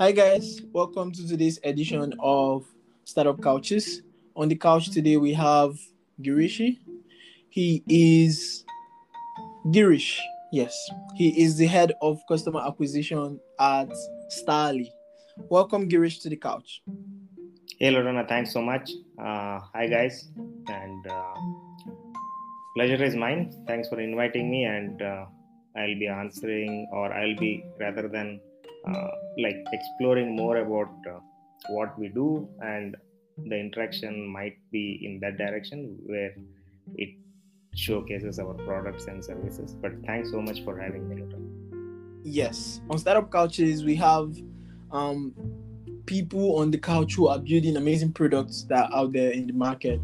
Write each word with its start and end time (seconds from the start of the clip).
Hi, 0.00 0.12
guys. 0.12 0.62
Welcome 0.72 1.12
to 1.12 1.28
today's 1.28 1.60
edition 1.62 2.14
of 2.20 2.64
Startup 3.04 3.38
Couches. 3.38 4.00
On 4.34 4.48
the 4.48 4.56
couch 4.56 4.88
today, 4.88 5.18
we 5.18 5.34
have 5.34 5.78
Girishi. 6.22 6.78
He 7.50 7.84
is 7.86 8.64
Girish. 9.66 10.18
Yes, 10.52 10.74
he 11.16 11.38
is 11.42 11.58
the 11.58 11.66
head 11.66 11.92
of 12.00 12.18
customer 12.28 12.66
acquisition 12.66 13.38
at 13.60 13.90
Starly. 14.30 14.88
Welcome, 15.50 15.86
Girish, 15.86 16.22
to 16.22 16.30
the 16.30 16.36
couch. 16.36 16.82
Hey, 17.78 17.90
Lorena. 17.90 18.24
Thanks 18.26 18.54
so 18.54 18.62
much. 18.62 18.90
Uh, 19.18 19.60
hi, 19.74 19.86
guys. 19.86 20.30
And 20.68 21.06
uh, 21.08 21.34
pleasure 22.74 23.04
is 23.04 23.14
mine. 23.14 23.52
Thanks 23.66 23.90
for 23.90 24.00
inviting 24.00 24.50
me. 24.50 24.64
And 24.64 25.02
uh, 25.02 25.26
I'll 25.76 25.98
be 25.98 26.08
answering, 26.08 26.88
or 26.90 27.12
I'll 27.12 27.36
be 27.36 27.66
rather 27.78 28.08
than 28.08 28.40
like 29.38 29.64
exploring 29.72 30.36
more 30.36 30.58
about 30.58 30.90
uh, 31.08 31.20
what 31.68 31.98
we 31.98 32.08
do 32.08 32.48
and 32.60 32.96
the 33.48 33.58
interaction 33.58 34.26
might 34.26 34.58
be 34.70 35.00
in 35.02 35.20
that 35.20 35.38
direction 35.38 35.98
where 36.06 36.34
it 36.96 37.10
showcases 37.74 38.38
our 38.38 38.54
products 38.54 39.06
and 39.06 39.24
services. 39.24 39.74
But 39.80 39.92
thanks 40.06 40.30
so 40.30 40.40
much 40.42 40.64
for 40.64 40.78
having 40.78 41.08
me 41.08 41.20
yes. 42.22 42.80
On 42.90 42.98
startup 42.98 43.30
couches 43.30 43.84
we 43.84 43.94
have 43.96 44.36
um, 44.92 45.34
people 46.06 46.58
on 46.58 46.70
the 46.70 46.78
couch 46.78 47.14
who 47.14 47.28
are 47.28 47.38
building 47.38 47.76
amazing 47.76 48.12
products 48.12 48.62
that 48.64 48.90
are 48.90 48.98
out 49.00 49.12
there 49.12 49.30
in 49.30 49.46
the 49.46 49.52
market 49.52 50.00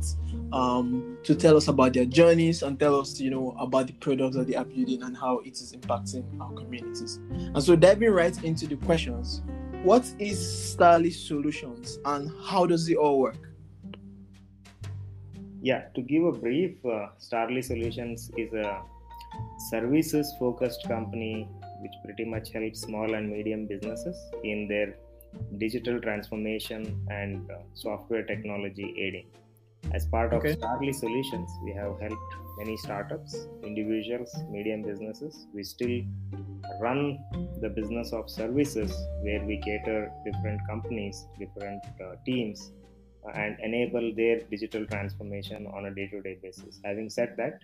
um, 0.52 1.18
to 1.22 1.34
tell 1.34 1.56
us 1.56 1.68
about 1.68 1.92
their 1.92 2.04
journeys 2.04 2.62
and 2.62 2.78
tell 2.78 2.98
us, 3.00 3.20
you 3.20 3.30
know, 3.30 3.56
about 3.58 3.86
the 3.86 3.92
products 3.94 4.36
that 4.36 4.46
they 4.46 4.54
are 4.54 4.64
building 4.64 5.02
and 5.02 5.16
how 5.16 5.38
it 5.40 5.52
is 5.52 5.74
impacting 5.74 6.24
our 6.40 6.52
communities. 6.52 7.18
And 7.30 7.62
so 7.62 7.76
diving 7.76 8.10
right 8.10 8.42
into 8.44 8.66
the 8.66 8.76
questions, 8.76 9.42
what 9.82 10.04
is 10.18 10.38
Starly 10.38 11.12
Solutions 11.12 11.98
and 12.04 12.30
how 12.44 12.66
does 12.66 12.88
it 12.88 12.96
all 12.96 13.20
work? 13.20 13.50
Yeah, 15.62 15.86
to 15.94 16.02
give 16.02 16.24
a 16.24 16.32
brief, 16.32 16.76
uh, 16.84 17.08
Starly 17.18 17.64
Solutions 17.64 18.30
is 18.36 18.52
a 18.52 18.82
services 19.70 20.32
focused 20.38 20.86
company 20.86 21.48
which 21.80 21.92
pretty 22.04 22.24
much 22.24 22.52
helps 22.52 22.80
small 22.80 23.14
and 23.14 23.30
medium 23.30 23.66
businesses 23.66 24.16
in 24.44 24.66
their 24.68 24.96
digital 25.58 26.00
transformation 26.00 27.06
and 27.10 27.50
uh, 27.50 27.58
software 27.74 28.24
technology 28.24 28.94
aiding. 28.98 29.26
As 29.92 30.06
part 30.06 30.32
of 30.32 30.40
okay. 30.40 30.56
Starly 30.56 30.94
Solutions, 30.94 31.48
we 31.64 31.72
have 31.72 32.00
helped 32.00 32.34
many 32.58 32.76
startups, 32.76 33.46
individuals, 33.62 34.34
medium 34.50 34.82
businesses. 34.82 35.46
We 35.54 35.62
still 35.62 36.02
run 36.80 37.18
the 37.60 37.68
business 37.68 38.12
of 38.12 38.28
services 38.28 38.92
where 39.22 39.44
we 39.44 39.60
cater 39.64 40.10
different 40.24 40.60
companies, 40.68 41.26
different 41.38 41.82
uh, 42.02 42.16
teams, 42.24 42.72
uh, 43.26 43.30
and 43.32 43.58
enable 43.60 44.12
their 44.14 44.40
digital 44.40 44.86
transformation 44.86 45.66
on 45.68 45.86
a 45.86 45.94
day-to-day 45.94 46.38
basis. 46.42 46.80
Having 46.84 47.10
said 47.10 47.34
that, 47.36 47.60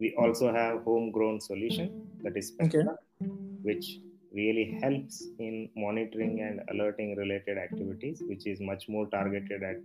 we 0.00 0.14
also 0.18 0.52
have 0.52 0.82
homegrown 0.82 1.40
solution 1.40 2.06
that 2.22 2.36
is 2.36 2.48
Spectra, 2.48 2.80
okay. 2.80 3.30
which 3.62 3.98
really 4.34 4.78
helps 4.82 5.28
in 5.38 5.68
monitoring 5.76 6.38
mm-hmm. 6.38 6.58
and 6.58 6.70
alerting 6.70 7.16
related 7.16 7.56
mm-hmm. 7.56 7.74
activities, 7.74 8.22
which 8.26 8.46
is 8.46 8.60
much 8.60 8.88
more 8.88 9.06
mm-hmm. 9.06 9.16
targeted 9.16 9.62
at 9.62 9.76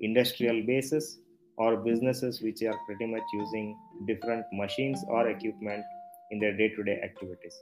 industrial 0.00 0.62
basis 0.66 1.18
or 1.56 1.76
businesses 1.76 2.40
which 2.40 2.62
are 2.62 2.78
pretty 2.86 3.06
much 3.06 3.22
using 3.32 3.76
different 4.06 4.44
machines 4.52 5.04
or 5.08 5.28
equipment 5.28 5.84
in 6.30 6.40
their 6.40 6.56
day-to-day 6.56 7.00
activities. 7.04 7.54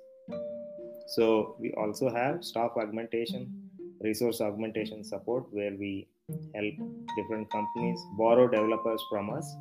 So 1.09 1.57
we 1.59 1.73
also 1.73 2.09
have 2.09 2.45
staff 2.45 2.71
augmentation, 2.77 3.53
resource 4.01 4.41
augmentation 4.41 5.03
support 5.05 5.47
where 5.51 5.73
we 5.77 6.09
help 6.55 6.75
different 7.17 7.51
companies 7.51 8.01
borrow 8.17 8.47
developers 8.49 9.03
from 9.11 9.31
us 9.31 9.57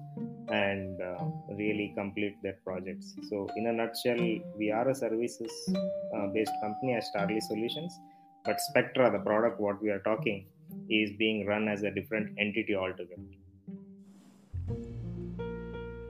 and 0.52 1.00
uh, 1.02 1.24
really 1.56 1.94
complete 1.96 2.36
their 2.42 2.58
projects. 2.66 3.16
So, 3.30 3.48
in 3.56 3.68
a 3.68 3.74
nutshell, 3.74 4.18
we 4.58 4.72
are 4.72 4.90
a 4.90 4.96
services 4.96 5.52
uh, 6.16 6.28
based 6.28 6.52
company 6.62 6.96
as 6.96 7.10
Starly 7.14 7.42
Solutions, 7.42 7.98
but 8.46 8.60
Spectra, 8.60 9.12
the 9.12 9.20
product 9.20 9.60
what 9.60 9.82
we 9.82 9.90
are 9.90 10.00
talking, 10.00 10.46
is 10.90 11.12
being 11.18 11.46
run 11.46 11.68
as 11.68 11.84
a 11.84 11.92
different 11.92 12.36
entity 12.40 12.76
altogether. 12.76 13.22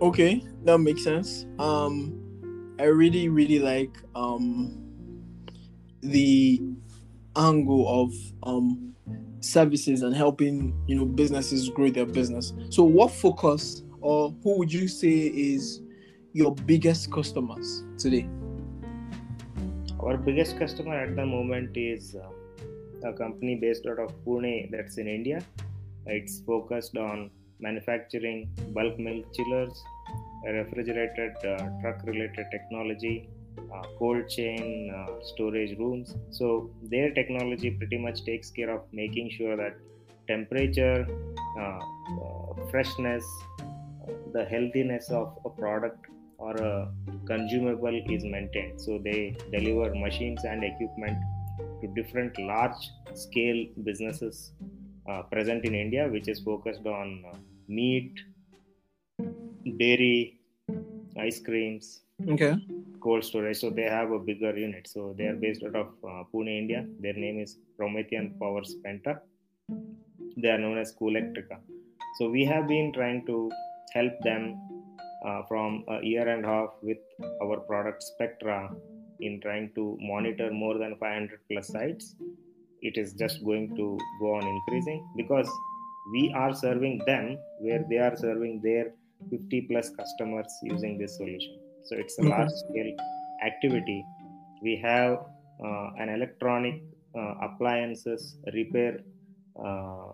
Okay, 0.01 0.41
that 0.63 0.77
makes 0.77 1.03
sense. 1.03 1.45
Um, 1.59 2.75
I 2.79 2.83
really, 2.83 3.27
really 3.27 3.59
like 3.59 3.97
um, 4.15 4.77
the 6.01 6.61
angle 7.35 8.03
of 8.03 8.13
um, 8.43 8.95
services 9.41 10.01
and 10.01 10.15
helping 10.15 10.73
you 10.87 10.95
know 10.95 11.05
businesses 11.05 11.69
grow 11.69 11.89
their 11.89 12.05
business. 12.05 12.53
So, 12.69 12.83
what 12.83 13.11
focus 13.11 13.83
or 14.01 14.33
who 14.43 14.57
would 14.59 14.71
you 14.71 14.87
say 14.87 15.09
is 15.09 15.81
your 16.33 16.53
biggest 16.55 17.11
customers 17.11 17.83
today? 17.97 18.27
Our 19.99 20.17
biggest 20.17 20.57
customer 20.57 20.95
at 20.95 21.15
the 21.15 21.25
moment 21.25 21.75
is 21.75 22.15
uh, 22.15 23.09
a 23.09 23.13
company 23.13 23.55
based 23.55 23.85
out 23.85 23.99
of 23.99 24.13
Pune 24.25 24.71
that's 24.71 24.97
in 24.97 25.07
India. 25.07 25.41
It's 26.05 26.41
focused 26.41 26.97
on 26.97 27.29
manufacturing 27.59 28.49
bulk 28.73 28.97
milk 28.97 29.25
chillers, 29.33 29.83
refrigerated 30.45 31.33
uh, 31.45 31.57
truck 31.81 32.03
related 32.05 32.45
technology, 32.51 33.29
uh, 33.73 33.83
cold 33.97 34.27
chain 34.29 34.93
uh, 34.95 35.11
storage 35.21 35.77
rooms. 35.77 36.15
So, 36.31 36.69
their 36.83 37.13
technology 37.13 37.71
pretty 37.71 37.97
much 37.97 38.23
takes 38.23 38.49
care 38.49 38.69
of 38.73 38.81
making 38.93 39.31
sure 39.31 39.57
that 39.57 39.75
temperature, 40.27 41.07
uh, 41.57 41.79
uh, 42.21 42.67
freshness, 42.71 43.25
the 44.33 44.45
healthiness 44.45 45.09
of 45.09 45.37
a 45.45 45.49
product 45.49 46.05
or 46.37 46.55
a 46.55 46.91
consumable 47.25 48.01
is 48.09 48.23
maintained. 48.23 48.79
So 48.81 48.99
they 49.03 49.35
deliver 49.51 49.93
machines 49.95 50.43
and 50.45 50.63
equipment 50.63 51.17
to 51.81 51.87
different 51.95 52.37
large 52.39 52.81
scale 53.13 53.65
businesses 53.83 54.53
uh, 55.09 55.23
present 55.23 55.65
in 55.65 55.75
India, 55.75 56.07
which 56.07 56.27
is 56.27 56.39
focused 56.39 56.85
on 56.85 57.23
uh, 57.31 57.37
meat, 57.67 58.13
dairy, 59.77 60.39
ice 61.17 61.39
creams, 61.39 62.01
okay, 62.29 62.55
cold 63.01 63.23
storage. 63.23 63.57
So 63.57 63.69
they 63.69 63.83
have 63.83 64.11
a 64.11 64.19
bigger 64.19 64.57
unit. 64.57 64.87
So 64.87 65.13
they 65.17 65.25
are 65.25 65.35
based 65.35 65.63
out 65.63 65.75
of 65.75 65.87
uh, 66.03 66.23
Pune, 66.33 66.57
India. 66.57 66.85
Their 66.99 67.13
name 67.13 67.39
is 67.39 67.57
Promethean 67.77 68.35
Power 68.39 68.61
Spenta. 68.61 69.19
They 70.37 70.49
are 70.49 70.57
known 70.57 70.77
as 70.77 70.93
Coolectrica. 70.93 71.57
So 72.17 72.29
we 72.29 72.45
have 72.45 72.67
been 72.67 72.91
trying 72.93 73.25
to 73.25 73.51
help 73.93 74.13
them 74.23 74.57
uh, 75.25 75.41
from 75.47 75.83
a 75.89 76.03
year 76.03 76.27
and 76.27 76.45
a 76.45 76.47
half 76.47 76.69
with 76.81 76.97
our 77.43 77.59
product 77.59 78.03
Spectra 78.03 78.71
in 79.19 79.39
trying 79.41 79.71
to 79.75 79.97
monitor 79.99 80.51
more 80.51 80.77
than 80.77 80.95
500 80.97 81.39
plus 81.51 81.67
sites. 81.67 82.15
It 82.81 82.97
is 82.97 83.13
just 83.13 83.43
going 83.43 83.75
to 83.75 83.97
go 84.21 84.35
on 84.35 84.43
increasing 84.43 85.05
because 85.17 85.49
we 86.13 86.33
are 86.35 86.53
serving 86.53 87.01
them 87.05 87.37
where 87.59 87.83
they 87.89 87.97
are 87.97 88.15
serving 88.15 88.61
their 88.63 88.93
50 89.29 89.61
plus 89.69 89.89
customers 89.89 90.47
using 90.63 90.97
this 90.97 91.17
solution. 91.17 91.59
So 91.83 91.95
it's 91.97 92.17
a 92.19 92.23
large 92.23 92.51
scale 92.51 92.95
activity. 93.45 94.05
We 94.61 94.77
have 94.77 95.19
uh, 95.63 95.89
an 95.99 96.09
electronic 96.09 96.81
uh, 97.17 97.33
appliances 97.41 98.37
repair 98.53 99.01
uh, 99.63 100.13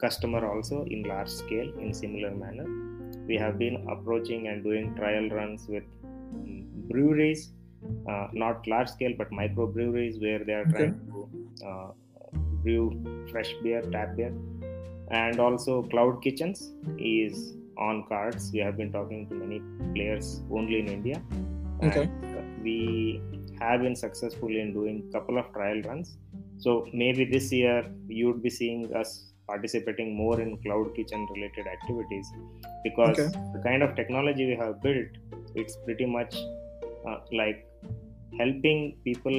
customer 0.00 0.50
also 0.50 0.84
in 0.84 1.02
large 1.02 1.28
scale 1.28 1.70
in 1.78 1.92
similar 1.92 2.30
manner 2.30 2.91
we 3.26 3.36
have 3.36 3.58
been 3.58 3.86
approaching 3.88 4.48
and 4.48 4.62
doing 4.62 4.94
trial 4.94 5.28
runs 5.30 5.66
with 5.68 5.84
breweries 6.90 7.52
uh, 8.08 8.28
not 8.32 8.66
large 8.66 8.88
scale 8.88 9.12
but 9.16 9.30
micro 9.32 9.66
breweries 9.66 10.20
where 10.20 10.44
they 10.44 10.52
are 10.52 10.64
trying 10.64 10.94
to 11.06 11.66
uh, 11.66 11.90
brew 12.62 12.84
fresh 13.30 13.52
beer 13.62 13.82
tap 13.92 14.16
beer. 14.16 14.32
And 15.10 15.40
also 15.40 15.82
cloud 15.82 16.22
kitchens 16.22 16.72
is 16.98 17.54
on 17.76 18.04
cards. 18.08 18.50
We 18.52 18.60
have 18.60 18.76
been 18.76 18.92
talking 18.92 19.28
to 19.28 19.34
many 19.34 19.60
players 19.94 20.42
only 20.50 20.78
in 20.80 20.88
india. 20.88 21.22
Okay. 21.82 22.08
we 22.62 23.20
have 23.60 23.82
been 23.82 23.96
successful 23.96 24.48
in 24.48 24.72
doing 24.72 25.10
couple 25.12 25.38
of 25.38 25.52
trial 25.52 25.82
runs. 25.82 26.16
So 26.58 26.86
maybe 26.92 27.24
this 27.24 27.52
year 27.52 27.84
you 28.08 28.28
would 28.28 28.42
be 28.42 28.50
seeing 28.50 28.94
us 28.94 29.31
participating 29.46 30.14
more 30.16 30.40
in 30.40 30.56
cloud 30.62 30.94
kitchen 30.94 31.26
related 31.34 31.66
activities 31.66 32.26
because 32.84 33.18
okay. 33.18 33.30
the 33.54 33.60
kind 33.64 33.82
of 33.82 33.94
technology 33.96 34.46
we 34.46 34.56
have 34.56 34.80
built 34.82 35.08
it's 35.54 35.76
pretty 35.84 36.06
much 36.06 36.34
uh, 37.08 37.18
like 37.32 37.66
helping 38.38 38.96
people 39.04 39.38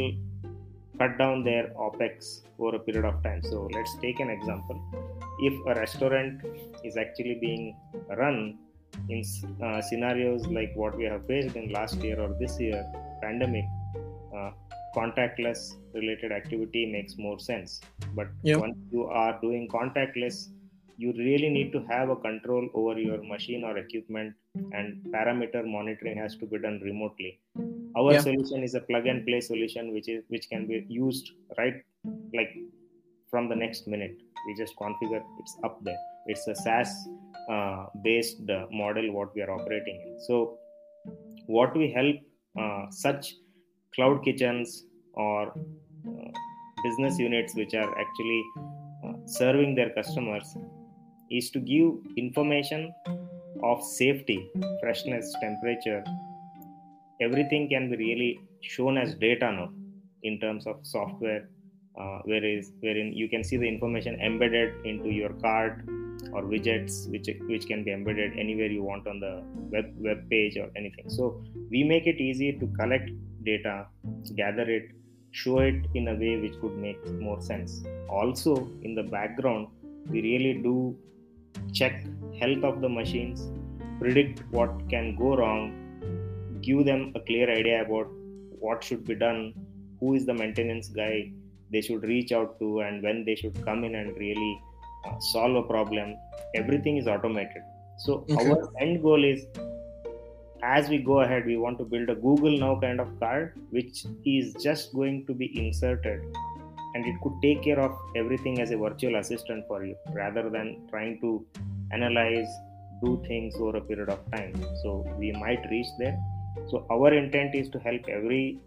cut 0.99 1.17
down 1.17 1.43
their 1.43 1.67
opex 1.85 2.41
over 2.59 2.75
a 2.75 2.79
period 2.79 3.05
of 3.05 3.21
time 3.23 3.41
so 3.43 3.67
let's 3.73 3.95
take 4.01 4.19
an 4.19 4.29
example 4.29 4.79
if 5.39 5.53
a 5.71 5.79
restaurant 5.79 6.41
is 6.83 6.97
actually 6.97 7.37
being 7.41 7.75
run 8.17 8.57
in 9.09 9.23
uh, 9.63 9.81
scenarios 9.81 10.45
like 10.47 10.71
what 10.75 10.95
we 10.95 11.05
have 11.05 11.25
faced 11.25 11.55
in 11.55 11.71
last 11.71 11.95
year 11.95 12.19
or 12.19 12.29
this 12.39 12.59
year 12.59 12.85
pandemic 13.21 13.65
uh, 14.37 14.51
contactless 14.95 15.75
related 15.93 16.31
activity 16.31 16.85
makes 16.91 17.17
more 17.17 17.39
sense. 17.39 17.81
But 18.15 18.27
Yeah. 18.43 18.57
once 18.57 18.77
you 18.91 19.05
are 19.05 19.39
doing 19.41 19.67
contactless 19.67 20.49
you 20.97 21.11
really 21.13 21.49
need 21.49 21.71
to 21.71 21.79
have 21.91 22.09
a 22.09 22.15
control 22.15 22.69
over 22.73 22.99
your 22.99 23.21
machine 23.23 23.63
or 23.63 23.77
equipment 23.77 24.35
and 24.73 25.03
parameter 25.15 25.65
monitoring 25.65 26.17
has 26.17 26.35
to 26.37 26.45
be 26.45 26.59
done 26.59 26.79
remotely. 26.89 27.39
Our 27.95 28.13
Yeah. 28.13 28.23
solution 28.27 28.63
is 28.67 28.75
a 28.75 28.81
plug 28.81 29.07
and 29.07 29.25
play 29.25 29.41
solution 29.41 29.91
which 29.95 30.07
is 30.13 30.23
which 30.35 30.47
can 30.51 30.67
be 30.71 30.85
used 30.87 31.31
right 31.57 31.81
like 32.39 32.53
from 33.31 33.49
the 33.49 33.55
next 33.55 33.87
minute. 33.87 34.15
We 34.47 34.55
just 34.63 34.75
configure 34.83 35.23
it's 35.41 35.55
up 35.63 35.83
there. 35.87 36.01
It's 36.27 36.47
a 36.47 36.55
saas 36.55 36.91
uh, 37.53 37.85
based 38.03 38.49
uh, 38.49 38.65
model 38.71 39.11
what 39.17 39.33
we 39.35 39.41
are 39.45 39.51
operating 39.59 39.97
in. 40.05 40.19
So 40.27 40.57
what 41.57 41.75
we 41.75 41.91
help 41.91 42.17
uh, 42.61 42.83
such 42.89 43.33
cloud 43.95 44.23
kitchens 44.23 44.85
or 45.13 45.49
uh, 45.49 46.31
business 46.83 47.17
units 47.19 47.55
which 47.55 47.73
are 47.73 47.91
actually 47.99 48.43
uh, 49.05 49.13
serving 49.25 49.75
their 49.75 49.91
customers 49.91 50.57
is 51.31 51.49
to 51.51 51.59
give 51.59 51.91
information 52.17 52.93
of 53.63 53.83
safety 53.83 54.49
freshness 54.81 55.33
temperature. 55.41 56.03
Everything 57.21 57.69
can 57.69 57.89
be 57.89 57.97
really 57.97 58.39
shown 58.61 58.97
as 58.97 59.15
data 59.15 59.51
now 59.51 59.69
in 60.23 60.39
terms 60.39 60.65
of 60.67 60.77
software 60.83 61.47
uh, 61.99 62.19
whereas 62.25 62.71
wherein 62.79 63.13
you 63.13 63.29
can 63.29 63.43
see 63.43 63.57
the 63.57 63.67
information 63.67 64.19
embedded 64.19 64.73
into 64.85 65.09
your 65.09 65.29
cart 65.45 65.83
or 66.31 66.43
widgets 66.43 67.09
which 67.11 67.27
which 67.47 67.67
can 67.67 67.83
be 67.83 67.91
embedded 67.91 68.37
anywhere 68.37 68.67
you 68.67 68.83
want 68.83 69.05
on 69.07 69.19
the 69.19 69.43
web 69.71 69.93
web 69.97 70.29
page 70.29 70.57
or 70.57 70.69
anything. 70.75 71.09
So 71.09 71.43
we 71.69 71.83
make 71.83 72.07
it 72.07 72.19
easy 72.19 72.57
to 72.59 72.67
collect 72.79 73.09
data 73.45 73.87
gather 74.35 74.67
it 74.77 74.89
show 75.31 75.59
it 75.59 75.85
in 75.95 76.07
a 76.09 76.15
way 76.15 76.39
which 76.39 76.59
could 76.61 76.77
make 76.77 77.03
more 77.19 77.41
sense. 77.41 77.83
Also 78.09 78.55
in 78.83 78.95
the 78.95 79.03
background 79.03 79.67
we 80.09 80.21
really 80.21 80.53
do 80.61 80.95
check 81.71 82.05
health 82.39 82.63
of 82.63 82.81
the 82.81 82.89
machines 82.89 83.51
predict 83.99 84.43
what 84.51 84.71
can 84.89 85.15
go 85.15 85.35
wrong 85.37 85.61
give 86.61 86.85
them 86.85 87.11
a 87.15 87.19
clear 87.19 87.49
idea 87.49 87.83
about 87.85 88.07
what 88.59 88.83
should 88.83 89.05
be 89.05 89.15
done 89.15 89.53
who 89.99 90.13
is 90.15 90.25
the 90.25 90.33
maintenance 90.33 90.89
guy 90.89 91.31
they 91.71 91.81
should 91.81 92.03
reach 92.03 92.31
out 92.31 92.59
to 92.59 92.81
and 92.81 93.03
when 93.03 93.25
they 93.25 93.35
should 93.35 93.55
come 93.65 93.83
in 93.83 93.95
and 93.95 94.15
really 94.17 94.53
uh, 95.05 95.19
solve 95.19 95.55
a 95.55 95.63
problem. 95.63 96.15
Everything 96.55 96.97
is 96.97 97.07
automated. 97.07 97.63
So 98.05 98.25
Okay. 98.29 98.49
our 98.51 98.69
end 98.79 99.01
goal 99.01 99.23
is 99.23 99.45
as 100.63 100.87
we 100.87 100.97
go 100.97 101.21
ahead 101.21 101.45
we 101.45 101.57
want 101.57 101.77
to 101.77 101.83
build 101.83 102.09
a 102.09 102.15
google 102.15 102.57
now 102.57 102.79
kind 102.79 102.99
of 103.01 103.07
card 103.19 103.53
which 103.71 104.05
is 104.25 104.53
just 104.63 104.93
going 104.93 105.25
to 105.27 105.33
be 105.33 105.47
inserted. 105.59 106.23
And 106.95 107.05
it 107.07 107.15
could 107.21 107.33
take 107.41 107.63
care 107.63 107.79
of 107.79 107.97
everything 108.15 108.61
as 108.61 108.69
a 108.69 108.77
virtual 108.77 109.15
assistant 109.15 109.65
for 109.67 109.83
you 109.83 109.95
rather 110.13 110.47
than 110.49 110.87
trying 110.91 111.19
to 111.21 111.43
analyze 111.91 112.47
do 113.03 113.21
things 113.27 113.55
over 113.55 113.77
a 113.77 113.81
period 113.81 114.09
of 114.09 114.19
time. 114.31 114.53
So 114.83 115.03
we 115.17 115.31
might 115.31 115.65
reach 115.71 115.87
there. 115.97 116.17
So 116.69 116.85
our 116.91 117.11
intent 117.11 117.55
is 117.55 117.67
to 117.69 117.79
help 117.79 118.07
every 118.07 118.59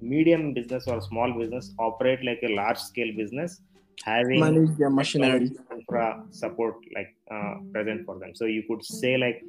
medium 0.00 0.54
business 0.54 0.86
or 0.86 1.00
small 1.00 1.36
business 1.36 1.74
operate 1.80 2.24
like 2.24 2.38
a 2.44 2.54
large 2.54 2.78
scale 2.78 3.12
business 3.16 3.60
having 4.04 4.38
Manage 4.38 4.78
their 4.78 4.90
machinery. 4.90 5.50
infra 5.72 6.24
support 6.30 6.76
like 6.94 7.16
uh, 7.32 7.54
present 7.72 8.06
for 8.06 8.18
them. 8.20 8.32
So 8.34 8.44
you 8.44 8.62
could 8.68 8.84
say 8.84 9.16
like 9.16 9.42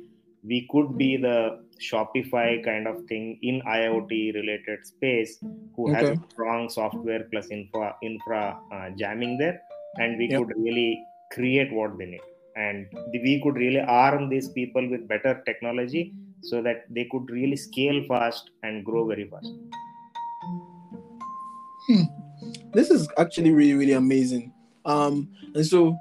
we 0.44 0.68
could 0.72 0.98
be 0.98 1.18
the 1.18 1.60
shopify 1.80 2.64
kind 2.64 2.88
of 2.88 3.04
thing 3.06 3.38
in 3.42 3.62
iot 3.62 4.10
related 4.40 4.86
space 4.86 5.40
who 5.76 5.92
has 5.94 6.10
a 6.10 6.18
strong 6.32 6.70
software 6.70 7.24
plus 7.32 7.48
infra 7.52 7.96
infra 8.04 8.58
uh, 8.74 8.90
jamming 8.98 9.38
there 9.38 9.62
and 9.98 10.18
we 10.18 10.30
Yep. 10.30 10.40
could 10.40 10.58
really 10.58 11.04
create 11.32 11.72
what 11.72 11.98
they 11.98 12.06
need 12.06 12.22
and 12.56 12.88
we 13.14 13.40
could 13.44 13.56
really 13.56 13.80
arm 13.80 14.30
these 14.30 14.50
people 14.50 14.88
with 14.90 15.08
better 15.08 15.42
technology 15.46 16.14
so 16.42 16.62
that 16.62 16.86
they 16.90 17.06
could 17.12 17.30
really 17.30 17.56
scale 17.56 18.04
fast 18.08 18.52
and 18.64 18.86
grow 18.86 19.06
very 19.08 19.30
fast 19.30 19.54
This 22.74 22.90
is 22.90 23.08
actually 23.18 23.52
really, 23.52 23.74
really 23.74 23.94
amazing. 23.94 24.54
Um, 24.86 25.30
and 25.56 25.66
so 25.66 25.98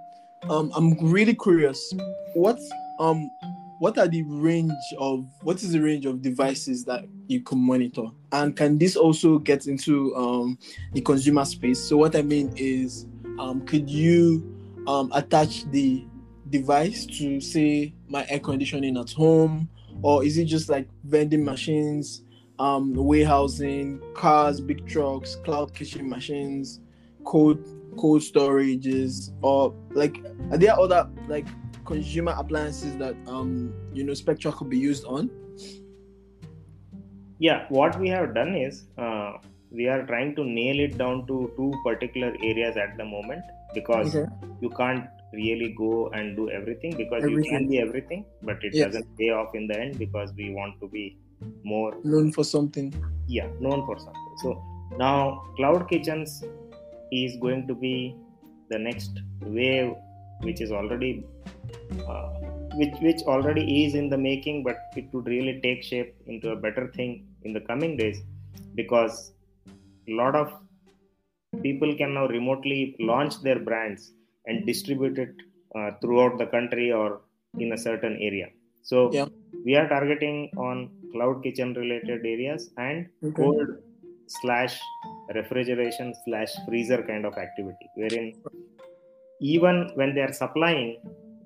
um, 0.49 0.71
I'm 0.75 0.97
really 1.01 1.35
curious. 1.35 1.93
What 2.35 2.59
um, 3.01 3.31
what 3.79 3.99
are 3.99 4.09
the 4.09 4.23
range 4.23 4.73
of 4.99 5.25
what 5.43 5.63
is 5.63 5.73
the 5.73 5.81
range 5.81 6.07
of 6.07 6.23
devices 6.23 6.85
that 6.85 7.05
you 7.27 7.41
can 7.41 7.59
monitor, 7.59 8.07
and 8.33 8.57
can 8.57 8.79
this 8.79 8.97
also 8.97 9.39
get 9.39 9.67
into 9.67 10.15
um, 10.17 10.59
the 10.93 11.01
consumer 11.01 11.45
space? 11.45 11.81
So 11.81 11.97
what 11.97 12.17
I 12.17 12.23
mean 12.23 12.53
is, 12.57 13.07
um, 13.39 13.65
could 13.67 13.89
you 13.89 14.55
um, 14.87 15.11
attach 15.15 15.65
the 15.71 16.05
device 16.51 17.07
to 17.07 17.41
say 17.41 17.95
my 18.09 18.27
air 18.29 18.41
conditioning 18.41 18.97
at 18.97 19.13
home, 19.13 19.69
or 20.03 20.25
is 20.25 20.39
it 20.39 20.47
just 20.47 20.69
like 20.69 20.89
vending 21.05 21.45
machines? 21.45 22.23
um, 22.59 22.95
warehousing, 22.95 24.01
cars, 24.15 24.61
big 24.61 24.87
trucks, 24.87 25.37
cloud 25.37 25.75
kitchen 25.75 26.09
machines, 26.09 26.81
cold 27.25 27.65
cold 27.97 28.23
storages, 28.23 29.33
or 29.43 29.75
like 29.91 30.23
are 30.51 30.59
there 30.59 30.79
other 30.79 31.09
like 31.29 31.47
consumer 31.91 32.35
appliances 32.43 32.97
that 33.03 33.17
um 33.37 33.53
you 33.99 34.05
know 34.09 34.15
Spectra 34.23 34.53
could 34.61 34.71
be 34.77 34.79
used 34.79 35.05
on? 35.19 35.31
yeah 37.47 37.67
what 37.69 37.99
we 38.01 38.09
have 38.09 38.35
done 38.35 38.55
is 38.57 38.85
uh, 38.99 39.33
we 39.71 39.87
are 39.93 40.01
trying 40.07 40.35
to 40.39 40.45
nail 40.45 40.81
it 40.87 40.97
down 41.03 41.27
to 41.29 41.37
two 41.57 41.73
particular 41.85 42.31
areas 42.51 42.77
at 42.85 42.97
the 43.01 43.05
moment 43.05 43.43
because 43.75 44.15
Okay. 44.17 44.27
you 44.63 44.71
can't 44.81 45.07
really 45.33 45.69
go 45.79 45.91
and 46.19 46.37
do 46.41 46.49
everything 46.59 46.97
because 47.01 47.23
you 47.23 47.37
can 47.37 47.45
Everything. 47.45 47.69
be 47.73 47.79
everything 47.87 48.25
but 48.51 48.65
it 48.69 48.75
Yes. 48.79 48.87
doesn't 48.87 49.09
pay 49.21 49.31
off 49.41 49.55
in 49.61 49.67
the 49.73 49.79
end 49.85 49.99
because 50.05 50.33
we 50.41 50.47
want 50.59 50.81
to 50.85 50.89
be 50.97 51.05
more 51.73 51.91
Known 52.13 52.33
for 52.39 52.45
something. 52.55 52.89
yeah 53.37 53.49
known 53.67 53.85
for 53.89 53.97
something 54.07 54.35
so 54.45 54.55
now 55.07 55.17
cloud 55.57 55.83
kitchens 55.93 56.43
is 57.25 57.37
going 57.47 57.67
to 57.71 57.75
be 57.87 57.95
the 58.73 58.79
next 58.89 59.21
wave 59.59 59.93
which 60.47 60.61
is 60.67 60.73
already 60.81 61.13
uh, 62.13 62.29
which 62.81 62.97
which 63.07 63.23
already 63.35 63.65
is 63.85 63.95
in 64.01 64.09
the 64.15 64.21
making 64.31 64.63
but 64.69 64.79
it 65.01 65.07
would 65.13 65.27
really 65.35 65.55
take 65.67 65.83
shape 65.91 66.15
into 66.27 66.51
a 66.51 66.57
better 66.67 66.85
thing 66.97 67.13
in 67.45 67.53
the 67.57 67.63
coming 67.71 67.97
days 68.03 68.19
because 68.81 69.33
a 70.11 70.15
lot 70.21 70.35
of 70.43 70.49
people 71.67 71.91
can 72.01 72.13
now 72.19 72.27
remotely 72.39 72.81
launch 73.11 73.35
their 73.47 73.59
brands 73.69 74.13
and 74.47 74.67
distribute 74.67 75.19
it 75.25 75.35
uh, 75.79 75.91
throughout 76.01 76.39
the 76.43 76.47
country 76.57 76.93
or 77.01 77.21
in 77.65 77.73
a 77.73 77.81
certain 77.89 78.17
area 78.29 78.49
so 78.91 78.99
Yeah. 79.19 79.29
we 79.67 79.75
are 79.81 79.89
targeting 79.95 80.37
on 80.69 80.77
cloud 81.13 81.37
kitchen 81.45 81.71
related 81.83 82.21
areas 82.35 82.63
and 82.89 82.99
Okay. 83.29 83.37
cold 83.43 83.69
slash 84.41 84.75
refrigeration 85.39 86.09
slash 86.25 86.53
freezer 86.67 87.01
kind 87.11 87.25
of 87.31 87.35
activity 87.47 87.87
wherein 88.03 88.27
even 89.55 89.77
when 89.99 90.15
they 90.15 90.23
are 90.29 90.33
supplying 90.43 90.91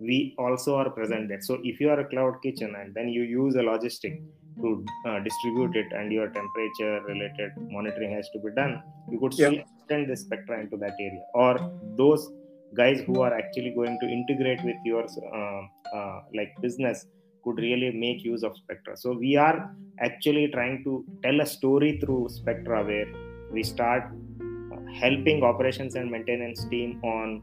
we 0.02 0.34
also 0.38 0.76
are 0.76 0.90
present 0.90 1.28
there. 1.28 1.40
So 1.40 1.58
if 1.62 1.80
you 1.80 1.90
are 1.90 2.00
a 2.00 2.08
cloud 2.08 2.42
kitchen 2.42 2.74
and 2.78 2.94
then 2.94 3.08
you 3.08 3.22
use 3.22 3.54
a 3.54 3.64
logistic 3.70 4.22
to 4.60 4.84
uh, 5.08 5.20
distribute 5.20 5.76
it 5.76 5.92
and 5.92 6.12
your 6.12 6.28
temperature 6.28 7.00
related 7.08 7.52
monitoring 7.70 8.12
has 8.12 8.28
to 8.34 8.38
be 8.38 8.50
done 8.54 8.82
you 9.08 9.18
could 9.18 9.34
still 9.34 9.54
extend 9.54 10.10
the 10.10 10.16
spectra 10.16 10.60
into 10.60 10.76
that 10.78 10.94
area. 10.98 11.24
Or 11.34 11.72
those 11.96 12.30
guys 12.74 13.00
who 13.06 13.20
are 13.20 13.34
actually 13.34 13.70
going 13.70 13.98
to 14.00 14.06
integrate 14.08 14.62
with 14.64 14.76
your 14.84 15.04
uh, 15.04 15.96
uh, 15.96 16.20
like 16.34 16.54
business 16.60 17.06
could 17.44 17.58
really 17.58 17.90
make 17.90 18.24
use 18.24 18.42
of 18.42 18.56
spectra. 18.56 18.96
So 18.96 19.12
we 19.12 19.36
are 19.36 19.74
actually 20.00 20.48
trying 20.48 20.84
to 20.84 21.04
tell 21.22 21.40
a 21.40 21.46
story 21.46 21.98
through 21.98 22.28
spectra 22.30 22.84
where 22.84 23.06
we 23.52 23.62
start 23.62 24.04
uh, 24.40 24.92
helping 24.94 25.42
operations 25.42 25.96
and 25.96 26.10
maintenance 26.10 26.64
team 26.66 27.00
on 27.04 27.42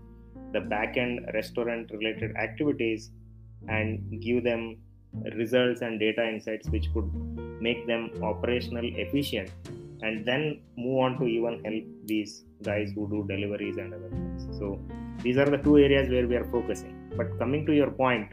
the 0.51 0.61
back 0.61 0.97
end 0.97 1.29
restaurant 1.33 1.89
related 1.91 2.35
activities 2.35 3.11
and 3.67 4.21
give 4.21 4.43
them 4.43 4.77
results 5.35 5.81
and 5.81 5.99
data 5.99 6.27
insights 6.27 6.69
which 6.69 6.91
could 6.93 7.09
make 7.61 7.85
them 7.87 8.11
operational 8.23 8.85
efficient 8.85 9.49
and 10.01 10.25
then 10.25 10.61
move 10.77 10.99
on 10.99 11.19
to 11.19 11.25
even 11.25 11.63
help 11.63 11.83
these 12.05 12.43
guys 12.63 12.91
who 12.95 13.07
do 13.09 13.25
deliveries 13.27 13.77
and 13.77 13.93
other 13.93 14.09
things. 14.09 14.57
So 14.57 14.79
these 15.21 15.37
are 15.37 15.49
the 15.49 15.57
two 15.57 15.77
areas 15.77 16.09
where 16.09 16.27
we 16.27 16.35
are 16.35 16.45
focusing. 16.45 17.11
But 17.17 17.37
coming 17.37 17.65
to 17.65 17.73
your 17.73 17.91
point 17.91 18.31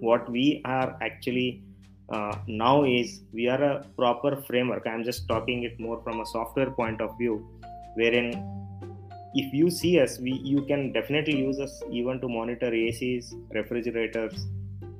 what 0.00 0.30
we 0.30 0.60
are 0.64 0.96
actually 1.00 1.62
uh, 2.10 2.36
now 2.46 2.84
is 2.84 3.22
we 3.32 3.48
are 3.48 3.62
a 3.62 3.84
proper 3.96 4.42
framework. 4.42 4.86
I'm 4.86 5.04
just 5.04 5.26
talking 5.28 5.64
it 5.64 5.78
more 5.80 6.00
from 6.02 6.20
a 6.20 6.26
software 6.26 6.70
point 6.70 7.00
of 7.00 7.16
view 7.18 7.46
wherein 7.94 8.65
if 9.42 9.52
you 9.58 9.70
see 9.78 9.94
us 10.04 10.18
we 10.26 10.32
you 10.52 10.60
can 10.70 10.92
definitely 10.98 11.36
use 11.48 11.58
us 11.66 11.74
even 12.00 12.20
to 12.22 12.28
monitor 12.36 12.70
acs 12.82 13.26
refrigerators 13.58 14.46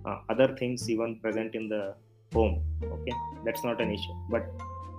uh, 0.06 0.18
other 0.32 0.48
things 0.60 0.88
even 0.94 1.18
present 1.24 1.54
in 1.54 1.68
the 1.68 1.84
home 2.32 2.62
okay? 2.82 3.14
That's 3.44 3.64
not 3.64 3.80
an 3.80 3.90
issue. 3.90 4.14
But 4.30 4.46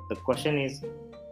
the 0.09 0.15
question 0.15 0.59
is 0.59 0.83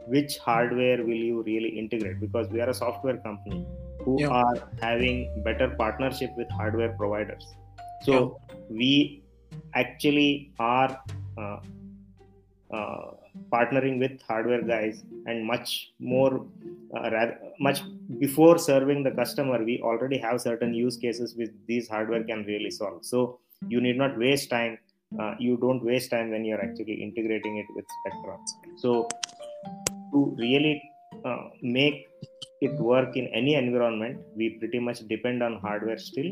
which 0.08 0.38
hardware 0.38 1.04
will 1.04 1.24
you 1.32 1.44
really 1.44 1.70
integrate? 1.70 2.20
Because 2.20 2.50
we 2.50 2.62
are 2.62 2.70
a 2.70 2.74
software 2.74 3.18
company 3.18 3.66
who 4.04 4.16
Yeah. 4.22 4.30
are 4.30 4.58
having 4.82 5.18
better 5.44 5.70
partnership 5.84 6.32
with 6.38 6.50
hardware 6.52 6.94
providers. 7.02 7.46
So 8.04 8.40
we 8.70 9.24
actually 9.74 10.52
are 10.60 11.00
uh, 11.38 11.60
uh, 12.72 13.12
partnering 13.52 14.00
with 14.00 14.22
hardware 14.22 14.62
guys 14.62 15.04
and 15.26 15.46
much 15.46 15.94
more 16.00 16.46
uh, 16.96 17.10
rather, 17.12 17.38
much 17.60 17.82
before 18.20 18.58
serving 18.58 19.04
the 19.04 19.12
customer 19.12 19.64
we 19.64 19.82
already 19.82 20.18
have 20.18 20.42
certain 20.42 20.74
use 20.74 20.98
cases 20.98 21.36
which 21.36 21.52
these 21.68 21.88
hardware 21.88 22.24
can 22.24 22.44
really 22.46 22.72
solve. 22.72 23.06
So 23.06 23.40
you 23.68 23.82
need 23.82 23.98
not 23.98 24.18
waste 24.18 24.50
time 24.50 24.78
uh, 25.20 25.36
you 25.40 25.58
don't 25.58 25.84
waste 25.84 26.10
time 26.12 26.32
when 26.32 26.44
you're 26.44 26.62
actually 26.62 26.96
integrating 27.02 27.58
it 27.58 27.66
with 27.76 27.86
spectrum. 28.00 28.40
So 28.78 29.08
to 30.12 30.36
really 30.38 30.82
uh, 31.24 31.50
make 31.62 32.08
it 32.62 32.80
work 32.80 33.16
in 33.16 33.28
any 33.28 33.56
environment 33.56 34.20
we 34.36 34.50
pretty 34.60 34.80
much 34.80 35.08
depend 35.08 35.44
on 35.44 35.60
hardware 35.60 35.98
still 35.98 36.32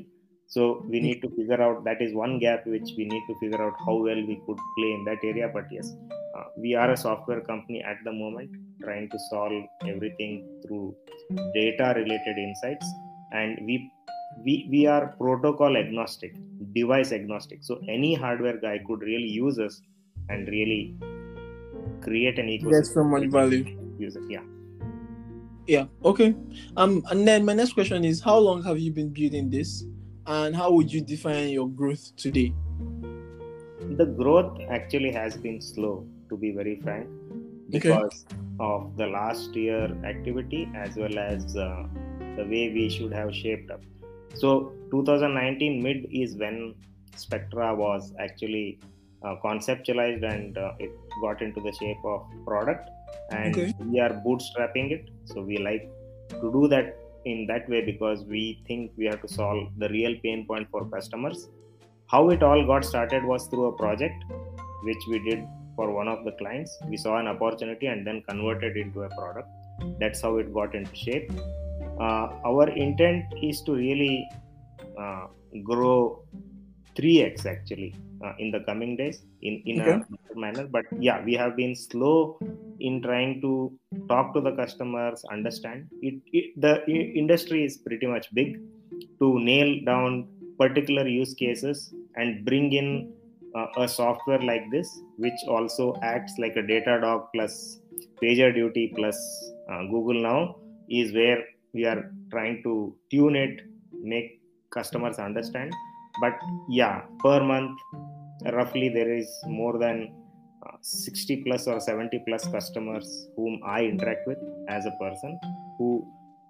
so 0.54 0.64
we 0.92 1.00
need 1.06 1.20
to 1.24 1.30
figure 1.38 1.62
out 1.66 1.84
that 1.88 2.02
is 2.06 2.14
one 2.14 2.34
gap 2.44 2.66
which 2.74 2.90
we 2.98 3.06
need 3.14 3.24
to 3.30 3.36
figure 3.42 3.62
out 3.66 3.76
how 3.86 3.96
well 4.08 4.22
we 4.32 4.36
could 4.46 4.60
play 4.78 4.92
in 4.98 5.04
that 5.10 5.24
area 5.32 5.50
but 5.56 5.66
yes 5.78 5.96
uh, 6.38 6.44
we 6.58 6.76
are 6.82 6.92
a 6.92 6.98
software 7.06 7.42
company 7.52 7.82
at 7.92 7.98
the 8.08 8.14
moment 8.22 8.52
trying 8.84 9.10
to 9.14 9.20
solve 9.30 9.64
everything 9.94 10.34
through 10.64 10.86
data 11.56 11.94
related 12.02 12.38
insights 12.46 12.88
and 13.32 13.60
we 13.66 13.76
we 14.46 14.54
we 14.76 14.86
are 14.94 15.04
protocol 15.24 15.78
agnostic 15.84 16.36
device 16.80 17.12
agnostic 17.20 17.60
so 17.64 17.80
any 17.98 18.14
hardware 18.14 18.60
guy 18.68 18.78
could 18.88 19.02
really 19.12 19.34
use 19.44 19.60
us 19.68 19.82
and 20.30 20.48
really 20.58 20.82
create 22.02 22.38
an 22.40 22.48
ecosystem 22.48 22.72
There's 22.72 22.94
so 22.94 23.04
much 23.04 23.28
value. 23.38 23.64
use 24.08 24.16
it 24.16 24.28
yeah 24.38 24.50
Yeah. 25.66 25.86
Okay. 26.04 26.36
Um, 26.76 27.04
and 27.10 27.28
then 27.28 27.46
my 27.46 27.54
next 27.54 27.74
question 27.74 28.04
is, 28.04 28.22
how 28.22 28.38
long 28.38 28.64
have 28.64 28.80
you 28.80 28.92
been 28.92 29.10
building 29.10 29.50
this, 29.50 29.86
and 30.26 30.56
how 30.56 30.72
would 30.72 30.92
you 30.92 31.02
define 31.02 31.50
your 31.50 31.68
growth 31.70 32.16
today? 32.16 32.54
the 33.98 34.06
growth 34.06 34.60
actually 34.70 35.12
has 35.12 35.36
been 35.38 35.62
slow 35.62 36.08
to 36.30 36.38
be 36.38 36.52
very 36.52 36.80
frank 36.82 37.08
because 37.70 38.26
of 38.60 38.96
the 38.98 39.06
last 39.08 39.56
year 39.56 39.86
activity 40.06 40.68
as 40.76 40.96
well 40.96 41.18
as 41.20 41.56
uh, 41.58 41.84
the 42.38 42.44
way 42.46 42.72
we 42.74 42.90
should 42.90 43.14
have 43.14 43.34
shaped 43.36 43.70
up 43.72 43.82
so 44.34 44.72
2019 44.92 45.84
mid 45.84 46.08
is 46.12 46.36
when 46.36 46.74
spectra 47.16 47.76
was 47.76 48.14
actually 48.20 48.80
uh, 49.24 49.36
conceptualized 49.44 50.24
and 50.24 50.58
uh, 50.58 50.72
it 50.80 50.92
got 51.22 51.42
into 51.42 51.62
the 51.62 51.74
shape 51.74 52.04
of 52.06 52.26
product 52.46 52.90
and 53.32 53.56
Okay. 53.56 53.74
we 53.92 54.00
are 54.00 54.14
bootstrapping 54.26 54.92
it 54.92 55.10
so 55.26 55.42
we 55.42 55.58
like 55.58 55.90
to 56.30 56.52
do 56.52 56.68
that 56.68 56.98
in 57.26 57.46
that 57.48 57.68
way 57.70 57.82
because 57.86 58.24
we 58.26 58.64
think 58.68 58.92
we 58.98 59.06
have 59.06 59.22
to 59.22 59.28
solve 59.28 59.68
the 59.78 59.90
real 59.90 60.16
pain 60.24 60.46
point 60.46 60.68
for 60.72 60.86
customers. 60.90 61.50
How 62.08 62.30
it 62.30 62.44
all 62.44 62.66
got 62.66 62.86
started 62.86 63.24
was 63.24 63.48
through 63.48 63.66
a 63.66 63.78
project 63.78 64.24
which 64.84 65.04
we 65.10 65.20
did 65.20 65.46
for 65.76 65.92
one 65.92 66.08
of 66.08 66.24
the 66.26 66.32
clients. 66.34 66.78
We 66.88 66.98
saw 66.98 67.18
an 67.18 67.28
opportunity 67.28 67.88
and 67.88 68.06
then 68.06 68.24
converted 68.28 68.78
into 68.78 69.04
a 69.04 69.10
product. 69.10 69.48
That's 70.00 70.22
how 70.22 70.38
it 70.38 70.54
got 70.54 70.76
into 70.76 70.96
shape. 70.96 71.32
Uh, 72.00 72.28
our 72.46 72.70
intent 72.70 73.26
is 73.42 73.62
to 73.64 73.74
really 73.74 74.28
uh, 75.00 75.28
grow 75.64 76.24
3x 76.98 77.46
actually 77.46 77.96
uh, 78.26 78.34
in 78.40 78.52
the 78.52 78.62
coming 78.70 78.96
days 78.96 79.24
in 79.42 79.62
in 79.66 79.82
Okay. 79.82 79.96
a 80.36 80.40
manner. 80.46 80.68
But 80.68 80.86
yeah 81.00 81.24
we 81.24 81.34
have 81.34 81.56
been 81.56 81.76
slow 81.76 82.40
in 82.80 83.02
trying 83.02 83.42
to 83.42 83.52
talk 84.10 84.34
to 84.36 84.42
the 84.42 84.52
customers 84.52 85.24
understand. 85.32 85.88
It, 86.02 86.16
it 86.32 86.46
the 86.60 86.74
industry 87.24 87.64
is 87.66 87.78
pretty 87.78 88.08
much 88.08 88.28
big 88.34 88.60
to 89.20 89.40
nail 89.40 89.80
down 89.86 90.28
particular 90.58 91.08
use 91.08 91.34
cases 91.34 91.94
and 92.16 92.46
bring 92.46 92.74
in 92.74 93.14
uh, 93.56 93.68
a 93.78 93.88
software 93.88 94.40
like 94.40 94.64
this 94.72 94.88
which 95.18 95.40
also 95.48 95.96
acts 96.02 96.34
like 96.38 96.56
a 96.56 96.62
datadog 96.72 97.28
plus 97.34 97.80
pagerduty 98.22 98.86
plus 98.96 99.18
uh, 99.72 99.82
google 99.92 100.20
now 100.22 100.56
is 100.90 101.14
where 101.14 101.44
we 101.74 101.86
are 101.86 102.12
trying 102.32 102.62
to 102.64 102.96
tune 103.12 103.36
it 103.36 103.62
make 104.14 104.42
customers 104.72 105.18
understand 105.20 105.74
but 106.22 106.34
yeah 106.70 107.02
per 107.24 107.44
month 107.44 107.80
roughly 108.58 108.90
there 108.90 109.14
is 109.14 109.30
more 109.48 109.78
than 109.78 110.14
uh, 110.66 110.78
60 110.82 111.44
plus 111.44 111.68
or 111.68 111.80
70 111.80 112.24
plus 112.28 112.46
customers 112.48 113.28
whom 113.36 113.60
i 113.66 113.84
interact 113.84 114.28
with 114.28 114.38
as 114.70 114.86
a 114.86 114.96
person 115.04 115.40
who 115.78 116.06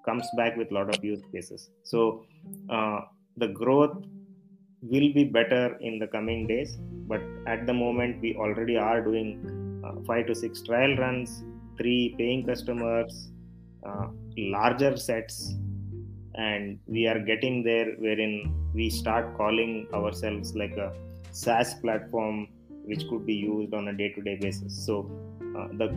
comes 0.05 0.27
back 0.35 0.55
with 0.57 0.71
a 0.71 0.73
lot 0.73 0.93
of 0.93 1.03
use 1.03 1.21
cases. 1.33 1.69
So 1.83 2.25
uh, 2.69 3.01
the 3.37 3.47
growth 3.47 4.05
will 4.81 5.13
be 5.13 5.23
better 5.23 5.77
in 5.79 5.97
the 5.97 6.07
coming 6.07 6.45
days 6.45 6.77
but 7.07 7.21
at 7.47 7.65
the 7.65 7.73
moment 7.73 8.21
we 8.21 8.35
already 8.35 8.75
are 8.77 9.01
doing 9.01 9.81
uh, 9.85 9.93
five 10.05 10.27
to 10.27 10.35
six 10.35 10.61
trial 10.61 10.95
runs 10.97 11.43
three 11.77 12.13
paying 12.17 12.45
customers 12.45 13.31
uh, 13.87 14.07
larger 14.37 14.97
sets 14.97 15.55
and 16.35 16.79
we 16.85 17.07
are 17.07 17.19
getting 17.19 17.63
there 17.63 17.93
wherein 17.97 18.35
we 18.73 18.89
start 18.89 19.35
calling 19.37 19.87
ourselves 19.93 20.55
like 20.55 20.75
a 20.77 20.93
SaaS 21.31 21.73
platform 21.75 22.47
which 22.85 23.07
could 23.09 23.25
be 23.25 23.33
used 23.33 23.73
on 23.73 23.87
a 23.87 23.93
day-to-day 23.93 24.37
basis. 24.41 24.85
So 24.85 25.09
uh, 25.57 25.67
the 25.77 25.95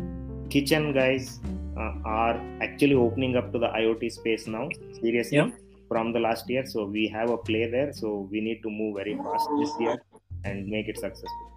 kitchen 0.51 0.93
guys 0.93 1.41
uh, 1.77 1.95
are 2.05 2.41
actually 2.61 2.95
opening 2.95 3.37
up 3.37 3.53
to 3.53 3.59
the 3.59 3.69
IoT 3.69 4.13
space 4.13 4.47
now. 4.47 4.69
Seriously, 5.01 5.39
Yeah. 5.39 5.51
from 5.89 6.13
the 6.13 6.21
last 6.21 6.49
year. 6.49 6.65
So 6.67 6.87
we 6.87 7.09
have 7.09 7.31
a 7.31 7.39
play 7.39 7.69
there. 7.71 7.93
So 7.93 8.29
we 8.31 8.41
need 8.41 8.63
to 8.63 8.71
move 8.71 8.97
very 8.97 9.17
fast 9.17 9.49
this 9.59 9.71
year 9.81 9.97
and 10.45 10.69
make 10.69 10.89
it 10.89 10.97
successful. 10.99 11.53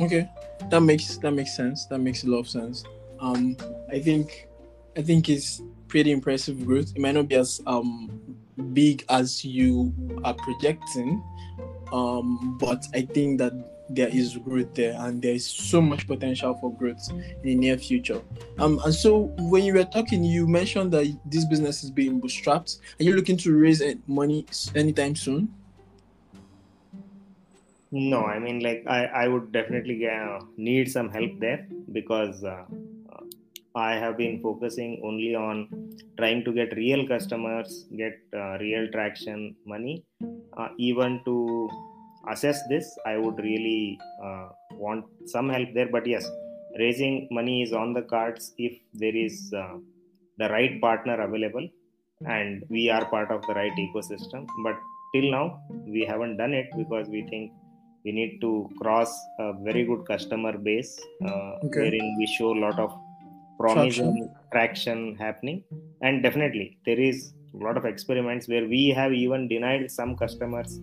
Okay, 0.00 0.28
that 0.70 0.80
makes 0.80 1.18
that 1.18 1.32
makes 1.32 1.54
sense. 1.54 1.84
That 1.86 1.98
makes 1.98 2.24
a 2.24 2.28
lot 2.28 2.38
of 2.38 2.48
sense. 2.48 2.84
Um, 3.20 3.54
I 3.92 3.98
think, 4.00 4.48
I 4.96 5.02
think 5.02 5.28
it's 5.28 5.60
pretty 5.88 6.10
impressive 6.10 6.64
growth. 6.64 6.92
It 6.96 7.00
might 7.00 7.12
not 7.12 7.28
be 7.28 7.34
as 7.36 7.60
um 7.66 8.08
big 8.72 9.04
as 9.08 9.44
you 9.44 9.92
are 10.24 10.34
projecting, 10.34 11.22
um, 11.92 12.56
but 12.58 12.84
I 12.94 13.02
think 13.02 13.38
that 13.38 13.52
there 13.90 14.08
is 14.08 14.36
growth 14.36 14.72
there, 14.74 14.94
and 15.00 15.20
there 15.20 15.34
is 15.34 15.44
so 15.46 15.80
much 15.80 16.06
potential 16.06 16.56
for 16.60 16.72
growth 16.72 17.10
in 17.10 17.42
the 17.42 17.54
near 17.56 17.76
future. 17.76 18.22
Um, 18.58 18.80
and 18.84 18.94
so 18.94 19.32
when 19.38 19.64
you 19.64 19.74
were 19.74 19.84
talking, 19.84 20.22
you 20.22 20.46
mentioned 20.46 20.92
that 20.92 21.06
this 21.26 21.44
business 21.44 21.82
is 21.82 21.90
being 21.90 22.20
bootstrapped. 22.20 22.78
Are 23.00 23.02
you 23.02 23.14
looking 23.14 23.36
to 23.38 23.52
raise 23.52 23.82
money 24.06 24.46
anytime 24.76 25.16
soon? 25.16 25.52
No, 27.90 28.24
I 28.24 28.38
mean, 28.38 28.60
like, 28.60 28.84
I, 28.86 29.06
I 29.06 29.28
would 29.28 29.50
definitely 29.50 30.06
uh, 30.06 30.38
need 30.56 30.88
some 30.88 31.10
help 31.10 31.40
there 31.40 31.66
because 31.90 32.44
uh, 32.44 32.64
I 33.74 33.94
have 33.94 34.16
been 34.16 34.40
focusing 34.42 35.00
only 35.04 35.34
on 35.34 35.68
trying 36.16 36.44
to 36.44 36.52
get 36.52 36.74
real 36.76 37.06
customers, 37.06 37.86
get 37.96 38.18
uh, 38.34 38.58
real 38.58 38.88
traction 38.90 39.54
money. 39.64 40.04
Uh, 40.56 40.68
even 40.78 41.20
to 41.24 41.68
assess 42.28 42.60
this, 42.68 42.98
I 43.06 43.16
would 43.16 43.38
really 43.38 43.98
uh, 44.24 44.48
want 44.72 45.04
some 45.26 45.48
help 45.48 45.68
there. 45.74 45.88
But 45.90 46.06
yes, 46.06 46.28
raising 46.78 47.28
money 47.30 47.62
is 47.62 47.72
on 47.72 47.94
the 47.94 48.02
cards 48.02 48.52
if 48.58 48.76
there 48.94 49.14
is 49.14 49.52
uh, 49.56 49.76
the 50.38 50.48
right 50.48 50.80
partner 50.80 51.20
available 51.20 51.68
and 52.26 52.64
we 52.68 52.90
are 52.90 53.04
part 53.06 53.30
of 53.30 53.42
the 53.46 53.54
right 53.54 53.72
ecosystem. 53.78 54.46
But 54.64 54.76
till 55.14 55.30
now, 55.30 55.62
we 55.86 56.04
haven't 56.04 56.36
done 56.36 56.54
it 56.54 56.66
because 56.76 57.08
we 57.08 57.26
think 57.30 57.52
we 58.04 58.12
need 58.12 58.40
to 58.40 58.68
cross 58.80 59.14
a 59.38 59.52
very 59.62 59.84
good 59.84 60.06
customer 60.06 60.56
base 60.58 60.98
uh, 61.24 61.52
Okay. 61.64 61.80
wherein 61.80 62.16
we 62.18 62.26
show 62.26 62.52
a 62.52 62.60
lot 62.66 62.78
of 62.78 62.90
promising 63.62 64.28
traction. 64.52 65.16
happening 65.16 65.62
and 66.02 66.22
definitely 66.22 66.78
there 66.86 67.00
is 67.08 67.32
a 67.54 67.64
lot 67.64 67.76
of 67.76 67.84
experiments 67.84 68.48
where 68.48 68.66
we 68.74 68.82
have 69.00 69.12
even 69.12 69.48
denied 69.48 69.90
some 69.90 70.16
customers 70.16 70.80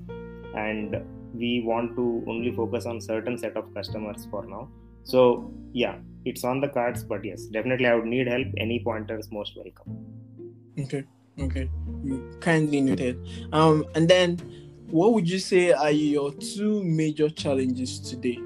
and 0.65 0.97
we 1.33 1.51
want 1.65 1.95
to 1.95 2.23
only 2.27 2.51
focus 2.51 2.85
on 2.85 2.99
certain 2.99 3.37
set 3.37 3.55
of 3.61 3.73
customers 3.73 4.27
for 4.31 4.45
now 4.45 4.67
so 5.03 5.51
yeah 5.73 5.95
it's 6.25 6.43
on 6.43 6.59
the 6.59 6.69
cards 6.77 7.03
but 7.03 7.23
yes 7.23 7.43
definitely 7.57 7.87
i 7.87 7.95
would 7.95 8.05
need 8.15 8.27
help 8.27 8.47
any 8.57 8.79
pointers 8.83 9.31
most 9.31 9.57
welcome 9.63 9.97
Okay, 10.79 11.03
okay, 11.39 11.69
Mm, 12.05 12.39
kindly 12.39 12.81
noted. 12.81 13.17
Um, 13.51 13.83
and 13.95 14.07
then, 14.07 14.37
what 14.91 15.13
would 15.13 15.27
you 15.27 15.39
say 15.39 15.71
are 15.71 15.89
your 15.89 16.31
two 16.33 16.83
major 16.83 17.29
challenges 17.29 17.99
today? 17.99 18.37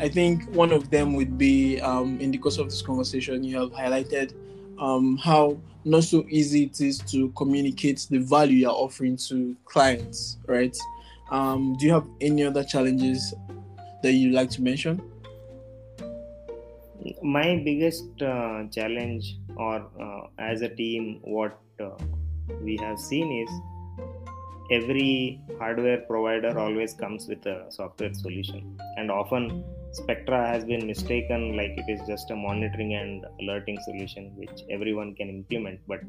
I 0.00 0.08
think 0.08 0.48
one 0.54 0.72
of 0.72 0.90
them 0.90 1.14
would 1.14 1.36
be 1.36 1.80
um, 1.80 2.20
in 2.20 2.30
the 2.30 2.38
course 2.38 2.58
of 2.58 2.70
this 2.70 2.82
conversation, 2.82 3.42
you 3.42 3.58
have 3.58 3.70
highlighted 3.70 4.32
um, 4.78 5.16
how 5.16 5.58
not 5.84 6.04
so 6.04 6.24
easy 6.28 6.64
it 6.64 6.80
is 6.80 6.98
to 6.98 7.30
communicate 7.30 8.06
the 8.08 8.18
value 8.18 8.58
you're 8.58 8.70
offering 8.70 9.16
to 9.28 9.56
clients, 9.64 10.38
right? 10.46 10.76
Um, 11.32 11.76
do 11.78 11.86
you 11.86 11.92
have 11.92 12.06
any 12.20 12.44
other 12.44 12.62
challenges 12.62 13.34
that 14.04 14.12
you'd 14.12 14.34
like 14.34 14.50
to 14.50 14.62
mention? 14.62 15.02
My 17.22 17.60
biggest 17.64 18.22
uh, 18.22 18.64
challenge, 18.70 19.36
or 19.56 19.84
uh, 20.00 20.28
as 20.38 20.62
a 20.62 20.68
team, 20.68 21.20
what 21.22 21.58
uh, 21.82 21.90
we 22.62 22.76
have 22.76 23.00
seen 23.00 23.42
is 23.42 23.50
every 24.70 25.40
hardware 25.58 25.98
provider 25.98 26.56
always 26.56 26.94
comes 26.94 27.26
with 27.26 27.44
a 27.46 27.66
software 27.70 28.14
solution 28.14 28.78
and 28.96 29.10
often 29.10 29.64
spectra 29.92 30.46
has 30.46 30.64
been 30.64 30.86
mistaken 30.86 31.56
like 31.56 31.72
it 31.76 31.88
is 31.88 32.00
just 32.06 32.30
a 32.30 32.36
monitoring 32.36 32.94
and 32.94 33.24
alerting 33.40 33.78
solution 33.84 34.32
which 34.36 34.62
everyone 34.70 35.14
can 35.14 35.28
implement 35.28 35.80
but 35.86 36.00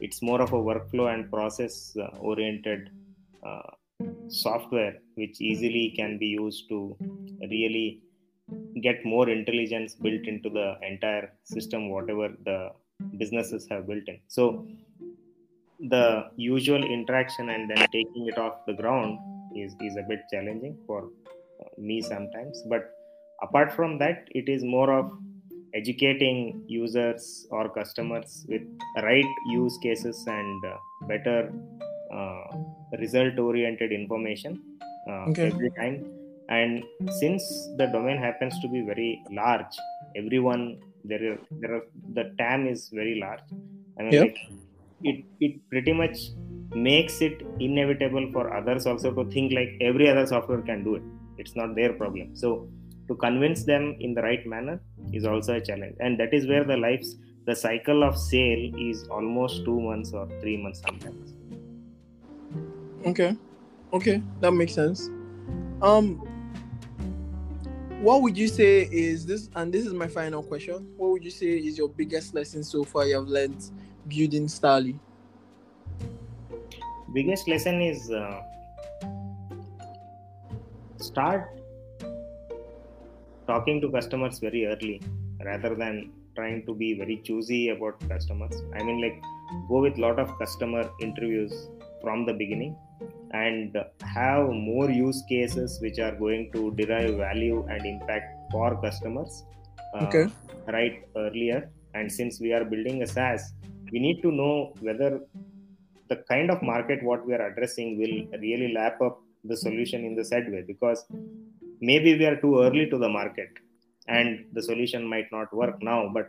it's 0.00 0.22
more 0.22 0.40
of 0.40 0.52
a 0.52 0.56
workflow 0.56 1.12
and 1.12 1.30
process 1.30 1.96
uh, 2.00 2.08
oriented 2.18 2.90
uh, 3.46 3.70
software 4.28 4.94
which 5.14 5.40
easily 5.40 5.92
can 5.96 6.18
be 6.18 6.26
used 6.26 6.68
to 6.68 6.96
really 7.50 8.00
get 8.82 9.04
more 9.04 9.28
intelligence 9.28 9.94
built 9.94 10.24
into 10.26 10.48
the 10.48 10.74
entire 10.82 11.32
system 11.44 11.90
whatever 11.90 12.28
the 12.44 12.70
businesses 13.16 13.66
have 13.70 13.86
built 13.86 14.04
in. 14.06 14.18
So 14.28 14.66
the 15.80 16.30
usual 16.36 16.82
interaction 16.82 17.50
and 17.50 17.70
then 17.70 17.78
taking 17.92 18.26
it 18.26 18.38
off 18.38 18.66
the 18.66 18.72
ground 18.72 19.18
is, 19.54 19.74
is 19.80 19.96
a 19.96 20.02
bit 20.08 20.20
challenging 20.32 20.76
for 20.86 21.10
uh, 21.60 21.68
me 21.76 22.00
sometimes 22.00 22.62
but 22.68 22.97
apart 23.42 23.72
from 23.72 23.98
that 23.98 24.28
it 24.30 24.48
is 24.48 24.64
more 24.64 24.90
of 24.98 25.12
educating 25.74 26.62
users 26.66 27.46
or 27.50 27.68
customers 27.68 28.44
with 28.48 28.62
right 29.02 29.32
use 29.46 29.76
cases 29.82 30.24
and 30.26 30.64
uh, 30.64 30.76
better 31.02 31.52
uh, 32.14 32.44
result 32.98 33.38
oriented 33.38 33.92
information 33.92 34.60
uh, 35.08 35.30
okay. 35.30 35.48
every 35.48 35.70
time 35.70 35.96
and 36.48 36.82
since 37.20 37.42
the 37.76 37.86
domain 37.86 38.16
happens 38.16 38.58
to 38.60 38.68
be 38.68 38.80
very 38.80 39.22
large 39.30 39.74
everyone 40.16 40.78
there 41.04 41.32
are, 41.32 41.38
there 41.60 41.74
are 41.76 41.84
the 42.14 42.24
tam 42.38 42.66
is 42.66 42.88
very 43.00 43.20
large 43.20 43.44
i 43.98 44.02
mean 44.02 44.12
yep. 44.12 44.22
like 44.22 44.38
it 45.10 45.24
it 45.40 45.54
pretty 45.70 45.92
much 45.92 46.18
makes 46.74 47.20
it 47.20 47.42
inevitable 47.60 48.26
for 48.32 48.54
others 48.58 48.86
also 48.86 49.12
to 49.18 49.24
think 49.30 49.52
like 49.52 49.70
every 49.80 50.08
other 50.12 50.26
software 50.26 50.62
can 50.62 50.82
do 50.88 50.94
it 50.96 51.02
it's 51.36 51.54
not 51.60 51.74
their 51.74 51.92
problem 51.92 52.34
so 52.34 52.68
to 53.08 53.14
convince 53.16 53.64
them 53.64 53.96
in 54.00 54.14
the 54.14 54.22
right 54.22 54.46
manner 54.46 54.80
is 55.12 55.24
also 55.24 55.54
a 55.54 55.60
challenge. 55.60 55.96
And 56.00 56.20
that 56.20 56.32
is 56.32 56.46
where 56.46 56.64
the 56.64 56.76
lives 56.76 57.16
the 57.46 57.56
cycle 57.56 58.04
of 58.04 58.16
sale 58.18 58.72
is 58.78 59.08
almost 59.08 59.64
two 59.64 59.80
months 59.80 60.12
or 60.12 60.28
three 60.40 60.62
months 60.62 60.82
sometimes. 60.82 61.34
Okay. 63.06 63.36
Okay 63.92 64.22
that 64.40 64.52
makes 64.52 64.74
sense. 64.74 65.08
Um 65.80 66.22
what 68.00 68.22
would 68.22 68.36
you 68.36 68.48
say 68.48 68.82
is 68.82 69.26
this 69.26 69.48
and 69.56 69.72
this 69.72 69.86
is 69.86 69.92
my 69.92 70.06
final 70.06 70.42
question. 70.42 70.92
What 70.96 71.10
would 71.10 71.24
you 71.24 71.30
say 71.30 71.46
is 71.46 71.78
your 71.78 71.88
biggest 71.88 72.34
lesson 72.34 72.62
so 72.62 72.84
far 72.84 73.06
you 73.06 73.16
have 73.16 73.26
learned 73.26 73.64
building 74.06 74.46
Starly? 74.46 74.98
Biggest 77.14 77.48
lesson 77.48 77.80
is 77.80 78.10
uh, 78.10 78.40
start 80.98 81.57
talking 83.50 83.80
to 83.82 83.90
customers 83.90 84.38
very 84.38 84.62
early 84.72 85.00
rather 85.44 85.74
than 85.74 86.10
trying 86.36 86.60
to 86.66 86.74
be 86.74 86.88
very 87.02 87.16
choosy 87.24 87.70
about 87.70 87.96
customers. 88.08 88.56
I 88.78 88.82
mean, 88.82 89.00
like 89.04 89.18
go 89.68 89.80
with 89.80 89.98
lot 89.98 90.18
of 90.18 90.38
customer 90.38 90.84
interviews 91.00 91.52
from 92.02 92.26
the 92.26 92.32
beginning 92.32 92.76
and 93.32 93.76
have 94.02 94.48
more 94.50 94.90
use 94.90 95.22
cases 95.28 95.78
which 95.80 95.98
are 95.98 96.14
going 96.24 96.50
to 96.52 96.70
derive 96.80 97.16
value 97.16 97.66
and 97.68 97.84
impact 97.84 98.28
for 98.52 98.80
customers 98.80 99.44
uh, 99.94 100.04
okay. 100.06 100.26
right 100.68 101.06
earlier 101.16 101.70
and 101.94 102.10
since 102.10 102.40
we 102.40 102.52
are 102.52 102.64
building 102.64 103.02
a 103.02 103.06
saas 103.06 103.52
we 103.92 103.98
need 104.06 104.20
to 104.22 104.30
know 104.40 104.72
whether 104.80 105.20
the 106.10 106.16
kind 106.32 106.50
of 106.50 106.62
market 106.62 107.02
what 107.02 107.26
we 107.26 107.34
are 107.34 107.44
addressing 107.50 107.98
will 108.00 108.16
really 108.46 108.72
lap 108.72 108.98
up 109.08 109.20
the 109.44 109.56
solution 109.56 110.04
in 110.04 110.14
the 110.14 110.24
said 110.24 110.50
way 110.52 110.62
because 110.72 111.04
maybe 111.80 112.18
we 112.18 112.24
are 112.24 112.36
too 112.36 112.54
hmm. 112.54 112.62
early 112.64 112.88
to 112.90 112.98
the 112.98 113.08
market 113.08 113.50
and 114.08 114.38
hmm. 114.38 114.44
the 114.54 114.62
solution 114.62 115.06
might 115.06 115.30
not 115.32 115.52
work 115.52 115.82
now 115.82 116.10
but 116.12 116.28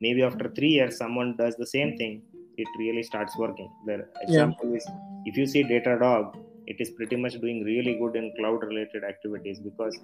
maybe 0.00 0.22
after 0.22 0.48
hmm. 0.48 0.54
three 0.54 0.74
years 0.78 0.96
someone 0.96 1.36
does 1.36 1.56
the 1.56 1.66
same 1.66 1.96
thing 1.96 2.22
it 2.56 2.68
really 2.78 3.02
starts 3.02 3.38
working. 3.38 3.70
The 3.86 4.06
example 4.20 4.70
yeah. 4.70 4.76
is 4.76 4.88
if 5.24 5.36
you 5.36 5.46
see 5.46 5.64
datadog 5.64 6.36
it 6.66 6.76
is 6.78 6.90
pretty 6.90 7.16
much 7.16 7.34
doing 7.40 7.64
really 7.64 7.96
good 8.00 8.16
in 8.16 8.32
cloud 8.38 8.62
related 8.62 9.02
activities 9.02 9.58
because 9.60 9.98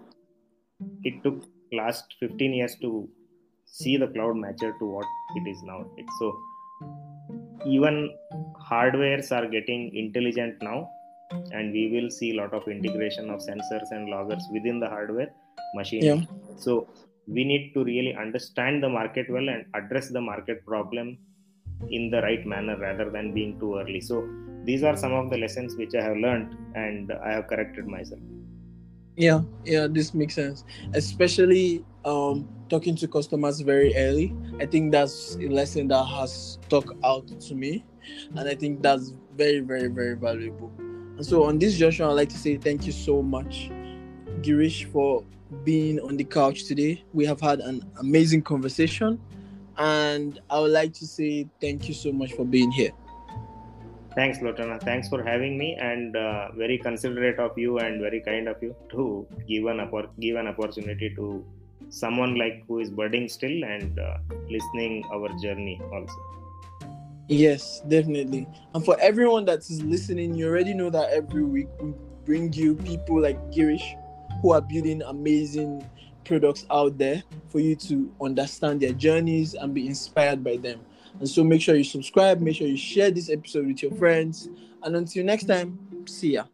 it 1.04 1.22
took 1.22 1.44
last 1.72 2.14
15 2.20 2.54
years 2.54 2.76
to 2.80 3.08
see 3.66 3.96
the 3.96 4.08
cloud 4.08 4.36
mature 4.36 4.74
to 4.78 4.86
what 4.86 5.04
it 5.36 5.48
is 5.48 5.62
now. 5.64 5.84
So 6.18 6.34
even 7.66 8.10
hardwares 8.70 9.30
are 9.32 9.46
getting 9.46 9.94
intelligent 9.94 10.62
now 10.62 10.88
and 11.30 11.72
we 11.72 11.90
will 11.92 12.10
see 12.10 12.30
a 12.32 12.40
lot 12.40 12.52
of 12.54 12.66
integration 12.68 13.30
of 13.30 13.40
sensors 13.40 13.90
and 13.90 14.08
loggers 14.08 14.44
within 14.52 14.78
the 14.80 14.88
hardware 14.88 15.30
machine 15.74 16.02
yeah. 16.02 16.20
so 16.56 16.86
we 17.26 17.44
need 17.44 17.72
to 17.74 17.82
really 17.84 18.14
understand 18.14 18.82
the 18.82 18.88
market 18.88 19.28
well 19.28 19.48
and 19.48 19.64
address 19.74 20.08
the 20.08 20.20
market 20.20 20.64
problem 20.64 21.18
in 21.90 22.10
the 22.10 22.22
right 22.22 22.46
manner 22.46 22.76
rather 22.78 23.10
than 23.10 23.34
being 23.34 23.58
too 23.58 23.76
early 23.78 24.00
so 24.00 24.26
these 24.64 24.82
are 24.82 24.96
some 24.96 25.12
of 25.12 25.30
the 25.30 25.36
lessons 25.36 25.76
which 25.76 25.94
i 25.94 26.02
have 26.02 26.16
learned 26.16 26.56
and 26.74 27.12
i 27.24 27.32
have 27.32 27.46
corrected 27.48 27.86
myself 27.86 28.20
yeah 29.16 29.40
yeah 29.64 29.86
this 29.90 30.14
makes 30.14 30.34
sense 30.34 30.64
especially 30.94 31.84
um 32.04 32.48
talking 32.68 32.96
to 32.96 33.08
customers 33.08 33.60
very 33.60 33.94
early. 33.96 34.34
I 34.60 34.66
think 34.66 34.92
that's 34.92 35.36
a 35.36 35.48
lesson 35.48 35.88
that 35.88 36.04
has 36.04 36.58
stuck 36.62 36.96
out 37.04 37.28
to 37.40 37.54
me, 37.54 37.84
and 38.34 38.48
I 38.48 38.54
think 38.54 38.82
that's 38.82 39.14
very, 39.36 39.60
very, 39.60 39.88
very 39.88 40.14
valuable. 40.14 40.72
So, 41.20 41.44
on 41.44 41.58
this 41.58 41.76
junction, 41.76 42.04
I'd 42.04 42.12
like 42.12 42.28
to 42.28 42.38
say 42.38 42.56
thank 42.58 42.86
you 42.86 42.92
so 42.92 43.22
much, 43.22 43.70
Girish, 44.42 44.84
for 44.92 45.24
being 45.64 45.98
on 46.00 46.16
the 46.18 46.24
couch 46.24 46.64
today. 46.64 47.04
We 47.14 47.24
have 47.24 47.40
had 47.40 47.60
an 47.60 47.82
amazing 48.00 48.42
conversation, 48.42 49.18
and 49.78 50.38
I 50.50 50.60
would 50.60 50.72
like 50.72 50.92
to 50.94 51.06
say 51.06 51.48
thank 51.58 51.88
you 51.88 51.94
so 51.94 52.12
much 52.12 52.34
for 52.34 52.44
being 52.44 52.70
here. 52.70 52.90
Thanks, 54.14 54.38
Lotana. 54.38 54.78
Thanks 54.82 55.08
for 55.08 55.22
having 55.22 55.56
me, 55.56 55.76
and 55.80 56.14
uh, 56.14 56.52
very 56.52 56.76
considerate 56.76 57.38
of 57.38 57.56
you 57.56 57.78
and 57.78 58.00
very 58.00 58.20
kind 58.20 58.46
of 58.46 58.62
you 58.62 58.74
to 58.90 59.26
give 59.48 59.64
an 59.66 59.80
give 60.20 60.36
an 60.36 60.48
opportunity 60.48 61.14
to 61.16 61.42
someone 61.88 62.34
like 62.36 62.62
who 62.68 62.80
is 62.80 62.90
budding 62.90 63.28
still 63.28 63.64
and 63.64 63.98
uh, 63.98 64.18
listening 64.50 65.04
our 65.12 65.28
journey 65.40 65.80
also 65.92 66.45
yes 67.28 67.80
definitely. 67.88 68.46
And 68.74 68.84
for 68.84 68.98
everyone 69.00 69.44
that 69.46 69.60
is 69.60 69.82
listening 69.82 70.34
you 70.34 70.46
already 70.48 70.74
know 70.74 70.90
that 70.90 71.10
every 71.10 71.42
week 71.42 71.68
we 71.80 71.92
bring 72.24 72.52
you 72.52 72.74
people 72.76 73.20
like 73.20 73.38
girish 73.50 73.82
who 74.42 74.52
are 74.52 74.60
building 74.60 75.02
amazing 75.02 75.88
products 76.24 76.66
out 76.70 76.98
there 76.98 77.22
for 77.48 77.60
you 77.60 77.76
to 77.76 78.12
understand 78.20 78.80
their 78.80 78.92
journeys 78.92 79.54
and 79.54 79.72
be 79.72 79.86
inspired 79.86 80.42
by 80.42 80.56
them. 80.56 80.80
And 81.20 81.28
so 81.28 81.44
make 81.44 81.62
sure 81.62 81.76
you 81.76 81.84
subscribe 81.84 82.40
make 82.40 82.56
sure 82.56 82.66
you 82.66 82.76
share 82.76 83.10
this 83.10 83.30
episode 83.30 83.66
with 83.66 83.82
your 83.82 83.92
friends. 83.92 84.48
And 84.82 84.96
until 84.96 85.24
next 85.24 85.44
time 85.44 85.78
see 86.06 86.34
ya 86.34 86.44